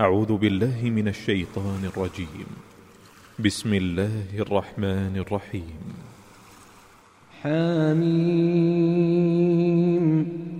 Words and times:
أعوذ 0.00 0.36
بالله 0.36 0.76
من 0.84 1.08
الشيطان 1.08 1.90
الرجيم. 1.96 2.46
بسم 3.44 3.74
الله 3.74 4.10
الرحمن 4.38 5.16
الرحيم. 5.16 5.80
حميم. 7.42 8.00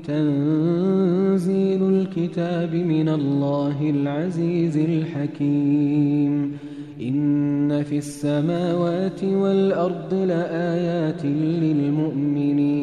تنزيل 0.07 1.83
الكتاب 1.83 2.75
من 2.75 3.09
الله 3.09 3.91
العزيز 3.91 4.77
الحكيم. 4.77 6.59
إن 7.01 7.83
في 7.83 7.99
السماوات 7.99 9.25
والأرض 9.25 10.15
لآيات 10.15 11.25
للمؤمنين. 11.25 12.81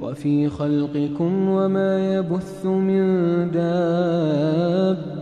وفي 0.00 0.48
خلقكم 0.48 1.48
وما 1.48 2.14
يبث 2.14 2.66
من 2.66 3.02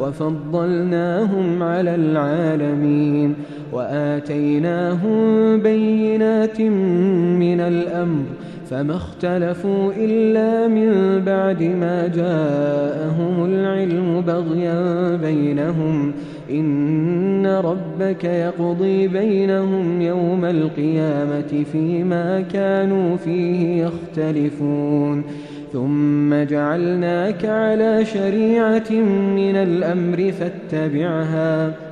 وفضلناهم 0.00 1.62
على 1.62 1.94
العالمين 1.94 3.34
وآتيناهم 3.72 5.16
بينات 5.60 6.60
من 7.40 7.60
الأمر 7.60 8.24
فما 8.70 8.96
اختلفوا 8.96 9.92
إلا 9.96 10.68
من 10.68 11.20
بعد 11.24 11.62
ما 11.62 12.06
جاءهم 12.08 13.44
العلم 13.44 14.20
بغيا 14.26 15.16
بينهم 15.16 16.12
إن 16.50 17.46
ربك 17.46 18.24
يقضي 18.24 19.08
بينهم 19.08 20.02
يوم 20.02 20.44
القيامة 20.44 21.64
فيما 21.72 22.40
كانوا 22.40 23.16
فيه 23.16 23.84
يختلفون 23.84 25.24
ثم 25.72 26.34
جعلناك 26.34 27.44
على 27.44 28.04
شريعة 28.04 28.90
من 29.36 29.56
الأمر 29.56 30.32
فاتبعها. 30.32 31.91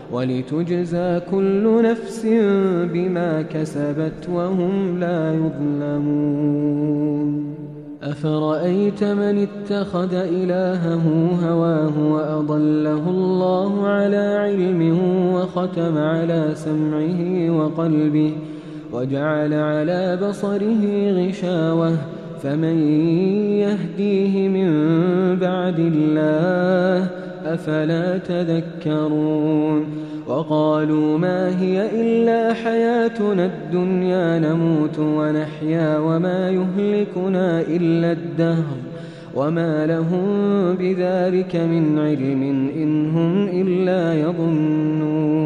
ولتجزى 0.11 1.19
كل 1.31 1.83
نفس 1.83 2.25
بما 2.93 3.41
كسبت 3.41 4.29
وهم 4.33 4.99
لا 4.99 5.33
يظلمون. 5.33 7.21
أفرأيت 8.03 9.03
من 9.03 9.47
اتخذ 9.47 10.13
إلهه 10.13 11.05
هواه 11.43 12.11
وأضله 12.13 13.09
الله 13.09 13.87
على 13.87 14.37
علم 14.39 14.99
وختم 15.33 15.97
على 15.97 16.51
سمعه 16.53 17.49
وقلبه 17.57 18.33
وجعل 18.93 19.53
على 19.53 20.19
بصره 20.23 21.11
غشاوة 21.11 21.97
فمن 22.43 22.77
يهديه 23.59 24.47
من 24.47 24.69
بعد 25.35 25.79
الله 25.79 27.07
أفلا 27.45 28.17
تذكرون 28.17 29.85
وقالوا 30.27 31.17
ما 31.17 31.61
هي 31.61 32.01
إلا 32.01 32.53
حياتنا 32.53 33.45
الدنيا 33.45 34.39
نموت 34.39 34.99
ونحيا 34.99 35.97
وما 35.97 36.49
يهلكنا 36.49 37.61
إلا 37.61 38.11
الدهر 38.11 38.77
وما 39.35 39.85
لهم 39.85 40.25
بذلك 40.75 41.55
من 41.55 41.99
علم 41.99 42.43
إن 42.75 43.09
هم 43.09 43.47
إلا 43.47 44.13
يظنون 44.21 45.40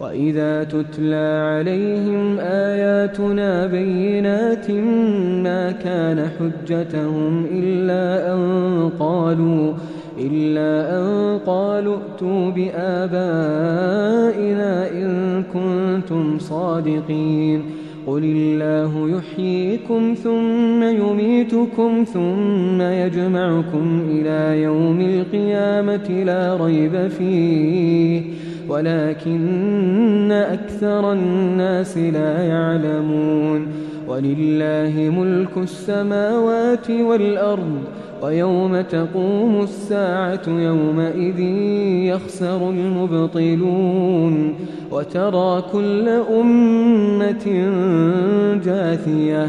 وإذا 0.00 0.64
تتلى 0.64 1.44
عليهم 1.50 2.38
آياتنا 2.38 3.66
بينات 3.66 4.70
ما 5.44 5.70
كان 5.70 6.28
حجتهم 6.38 7.46
إلا 7.52 8.34
أن 8.34 8.90
قالوا 8.98 9.74
إلا 10.18 10.98
أن 10.98 11.38
قالوا 11.46 11.96
ائتوا 11.96 12.50
بآبائنا 12.50 12.90
إن 14.90 15.42
كنتم 15.42 16.38
صادقين 16.38 17.62
قل 18.06 18.24
الله 18.24 19.18
يحييكم 19.18 20.14
ثم 20.14 20.82
يميتكم 20.82 22.04
ثم 22.04 22.82
يجمعكم 22.82 24.02
إلى 24.10 24.62
يوم 24.62 25.00
القيامة 25.00 26.24
لا 26.24 26.56
ريب 26.64 27.08
فيه 27.08 28.19
ولكن 28.80 30.32
أكثر 30.32 31.12
الناس 31.12 31.98
لا 31.98 32.42
يعلمون 32.42 33.66
ولله 34.08 35.12
ملك 35.18 35.56
السماوات 35.56 36.90
والأرض 36.90 37.78
ويوم 38.22 38.80
تقوم 38.80 39.62
الساعة 39.62 40.42
يومئذ 40.48 41.40
يخسر 42.08 42.70
المبطلون 42.70 44.54
وترى 44.90 45.62
كل 45.72 46.08
أمة 46.40 47.46
جاثية 48.64 49.48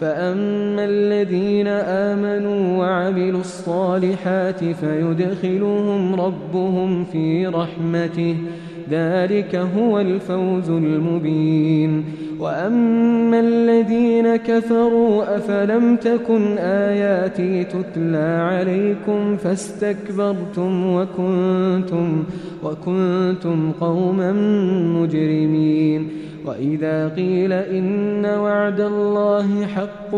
فأما 0.00 0.84
الذين 0.84 1.66
آمنوا 1.66 2.78
وعملوا 2.78 3.40
الصالحات 3.40 4.64
فيدخلهم 4.64 6.20
ربهم 6.20 7.04
في 7.04 7.46
رحمته 7.46 8.36
ذلك 8.90 9.56
هو 9.56 10.00
الفوز 10.00 10.70
المبين. 10.70 12.04
وأما 12.40 13.40
الذين 13.40 14.36
كفروا 14.36 15.36
أفلم 15.36 15.96
تكن 15.96 16.58
آياتي 16.58 17.64
تتلى 17.64 18.38
عليكم 18.50 19.36
فاستكبرتم 19.36 20.86
وكنتم 20.86 22.24
وكنتم 22.64 23.72
قوما 23.80 24.32
مجرمين. 25.00 26.08
وإذا 26.46 27.08
قيل 27.08 27.52
إن 27.52 28.24
وعد 28.24 28.80
الله 28.80 29.66
حق 29.66 30.14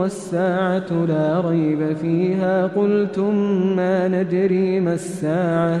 والساعة 0.00 1.06
لا 1.08 1.40
ريب 1.40 1.96
فيها 2.02 2.66
قلتم 2.66 3.34
ما 3.76 4.08
ندري 4.08 4.80
ما 4.80 4.94
الساعة 4.94 5.80